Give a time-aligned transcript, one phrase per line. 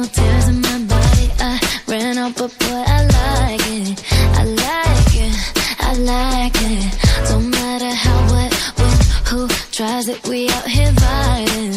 [0.00, 1.28] no tears in my body.
[1.40, 4.04] I ran out, but boy, I like it.
[4.40, 5.34] I like it.
[5.88, 7.28] I like it.
[7.28, 8.96] Don't matter how, what, when,
[9.28, 10.18] who tries it.
[10.28, 11.74] We out here vibing.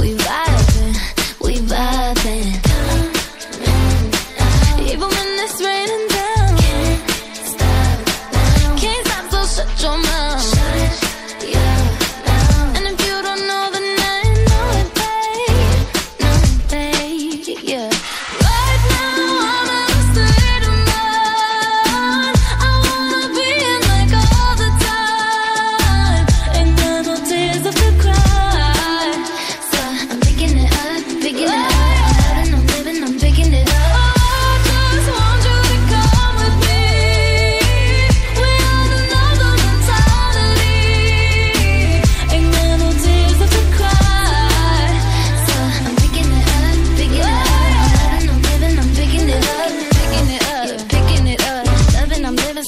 [0.00, 0.94] We vibing.
[1.44, 2.69] We vibing.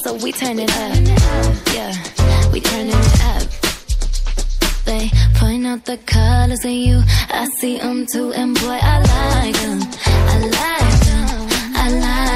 [0.03, 0.95] so we turn it up.
[1.75, 3.43] Yeah, we turn it up.
[4.85, 7.03] They point out the colors in you.
[7.31, 9.81] I see them too, and boy, I like them.
[10.33, 11.49] I like them.
[11.77, 12.32] I like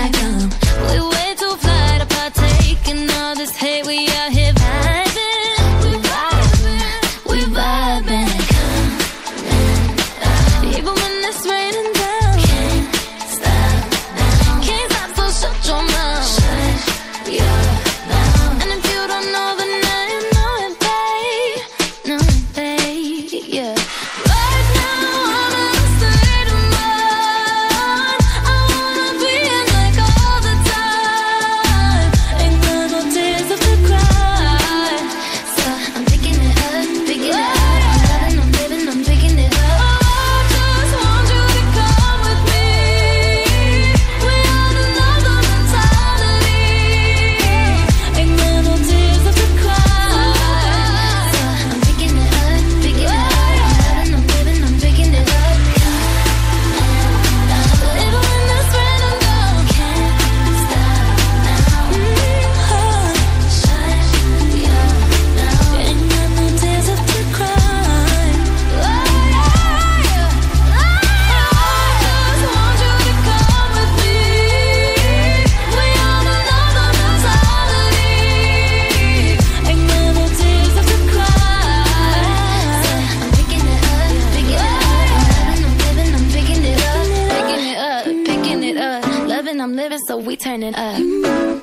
[89.61, 91.01] I'm living, so we turning up.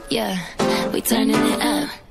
[0.10, 0.38] Yeah,
[0.92, 2.03] we turning it up.